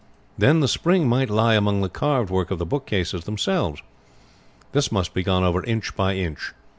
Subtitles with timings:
[0.35, 3.83] Then the spring might lie among the carved work of the bookcases themselves.
[4.71, 6.53] This must be gone over inch by inch.